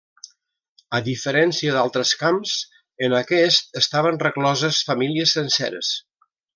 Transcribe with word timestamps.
A 0.99 1.01
diferència 1.07 1.75
d'altres 1.75 2.15
camps, 2.23 2.55
en 3.09 3.17
aquest 3.21 3.81
estaven 3.85 4.21
recloses 4.27 4.85
famílies 4.93 5.39
senceres. 5.41 5.97